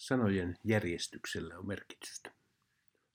Sanojen 0.00 0.58
järjestyksellä 0.64 1.58
on 1.58 1.66
merkitystä. 1.66 2.32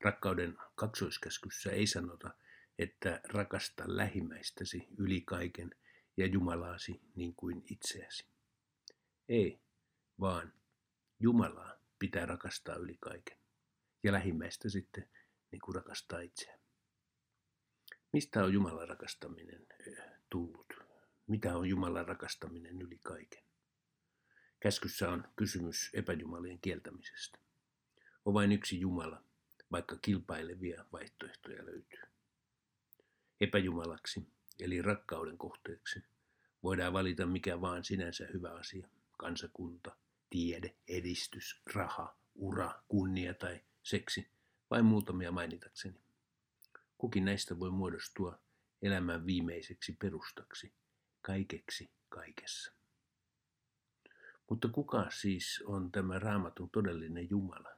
Rakkauden 0.01 0.57
kaksoiskäskyssä 0.75 1.71
ei 1.71 1.87
sanota, 1.87 2.33
että 2.79 3.21
rakasta 3.23 3.83
lähimmäistäsi 3.87 4.87
yli 4.97 5.21
kaiken 5.21 5.75
ja 6.17 6.25
Jumalaasi 6.25 7.01
niin 7.15 7.35
kuin 7.35 7.63
itseäsi. 7.69 8.25
Ei, 9.29 9.59
vaan 10.19 10.53
Jumalaa 11.19 11.75
pitää 11.99 12.25
rakastaa 12.25 12.75
yli 12.75 12.97
kaiken 13.01 13.37
ja 14.03 14.11
lähimmäistä 14.11 14.69
sitten 14.69 15.09
niin 15.51 15.61
kuin 15.61 15.75
rakastaa 15.75 16.19
itseään. 16.19 16.59
Mistä 18.13 18.43
on 18.43 18.53
Jumalan 18.53 18.89
rakastaminen 18.89 19.67
tullut? 20.29 20.73
Mitä 21.27 21.57
on 21.57 21.69
Jumalan 21.69 22.07
rakastaminen 22.07 22.81
yli 22.81 22.99
kaiken? 23.03 23.43
Käskyssä 24.59 25.09
on 25.09 25.27
kysymys 25.35 25.89
epäjumalien 25.93 26.59
kieltämisestä. 26.59 27.39
On 28.25 28.33
vain 28.33 28.51
yksi 28.51 28.79
Jumala, 28.79 29.23
vaikka 29.71 29.97
kilpailevia 30.01 30.85
vaihtoehtoja 30.91 31.65
löytyy. 31.65 32.01
Epäjumalaksi, 33.41 34.27
eli 34.59 34.81
rakkauden 34.81 35.37
kohteeksi, 35.37 36.03
voidaan 36.63 36.93
valita 36.93 37.25
mikä 37.25 37.61
vaan 37.61 37.83
sinänsä 37.83 38.27
hyvä 38.33 38.49
asia. 38.49 38.87
Kansakunta, 39.17 39.95
tiede, 40.29 40.75
edistys, 40.87 41.61
raha, 41.73 42.17
ura, 42.35 42.83
kunnia 42.87 43.33
tai 43.33 43.61
seksi, 43.83 44.29
vain 44.71 44.85
muutamia 44.85 45.31
mainitakseni. 45.31 46.01
Kukin 46.97 47.25
näistä 47.25 47.59
voi 47.59 47.71
muodostua 47.71 48.39
elämän 48.81 49.25
viimeiseksi 49.25 49.93
perustaksi, 49.93 50.73
kaikeksi 51.21 51.89
kaikessa. 52.09 52.73
Mutta 54.49 54.67
kuka 54.67 55.09
siis 55.09 55.63
on 55.65 55.91
tämä 55.91 56.19
raamatun 56.19 56.69
todellinen 56.69 57.29
Jumala, 57.29 57.69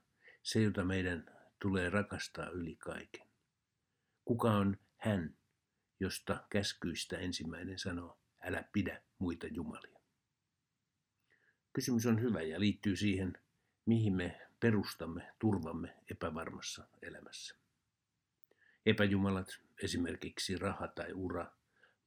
se 0.44 0.62
jota 0.62 0.84
meidän 0.84 1.38
tulee 1.62 1.90
rakastaa 1.90 2.50
yli 2.50 2.76
kaiken? 2.76 3.28
Kuka 4.26 4.52
on 4.52 4.78
hän, 4.98 5.38
josta 6.00 6.48
käskyistä 6.50 7.18
ensimmäinen 7.18 7.80
sanoo, 7.80 8.20
älä 8.42 8.64
pidä 8.74 9.02
muita 9.20 9.48
jumalia? 9.48 10.00
Kysymys 11.74 12.06
on 12.06 12.22
hyvä 12.22 12.42
ja 12.42 12.60
liittyy 12.60 12.96
siihen, 12.96 13.38
mihin 13.86 14.14
me 14.14 14.48
perustamme 14.60 15.34
turvamme 15.40 15.98
epävarmassa 16.12 16.88
elämässä. 17.02 17.56
Epäjumalat, 18.86 19.48
esimerkiksi 19.84 20.58
raha 20.58 20.88
tai 20.88 21.14
ura, 21.14 21.52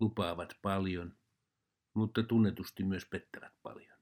lupaavat 0.00 0.58
paljon, 0.62 1.18
mutta 1.94 2.22
tunnetusti 2.22 2.84
myös 2.84 3.06
pettävät 3.06 3.52
paljon. 3.62 3.99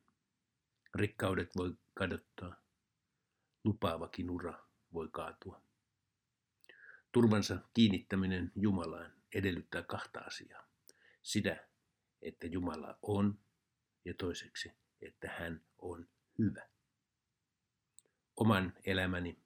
Rikkaudet 0.95 1.51
voi 1.57 1.75
kadottaa, 1.95 2.57
lupaavakin 3.65 4.31
ura 4.31 4.67
voi 4.93 5.09
kaatua. 5.13 5.63
Turvansa 7.13 7.59
kiinnittäminen 7.75 8.53
Jumalaan 8.55 9.13
edellyttää 9.35 9.83
kahta 9.83 10.21
asiaa. 10.21 10.69
Sitä, 11.23 11.69
että 12.23 12.47
Jumala 12.47 12.99
on, 13.03 13.39
ja 14.05 14.15
toiseksi, 14.15 14.73
että 15.01 15.29
hän 15.39 15.65
on 15.79 16.09
hyvä. 16.39 16.69
Oman 18.37 18.73
elämäni 18.85 19.39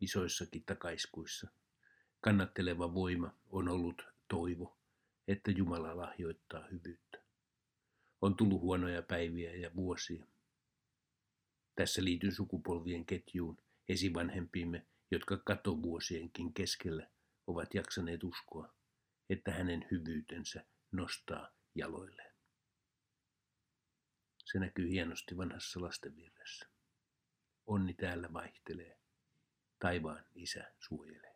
isoissakin 0.00 0.64
takaiskuissa 0.64 1.48
kannatteleva 2.20 2.94
voima 2.94 3.34
on 3.50 3.68
ollut 3.68 4.02
toivo, 4.28 4.78
että 5.28 5.50
Jumala 5.50 5.96
lahjoittaa 5.96 6.66
hyvyyttä. 6.72 7.18
On 8.20 8.36
tullut 8.36 8.60
huonoja 8.60 9.02
päiviä 9.02 9.54
ja 9.54 9.74
vuosia. 9.74 10.26
Tässä 11.80 12.04
liityn 12.04 12.32
sukupolvien 12.32 13.06
ketjuun 13.06 13.58
esivanhempiimme, 13.88 14.86
jotka 15.10 15.36
katovuosienkin 15.36 16.54
keskellä 16.54 17.10
ovat 17.46 17.74
jaksaneet 17.74 18.24
uskoa, 18.24 18.74
että 19.30 19.52
hänen 19.52 19.86
hyvyytensä 19.90 20.64
nostaa 20.92 21.50
jaloilleen. 21.74 22.34
Se 24.44 24.58
näkyy 24.58 24.90
hienosti 24.90 25.36
vanhassa 25.36 25.80
lastenvirressä. 25.80 26.66
Onni 27.66 27.94
täällä 27.94 28.32
vaihtelee, 28.32 28.98
taivaan 29.78 30.24
isä 30.34 30.72
suojelee. 30.78 31.29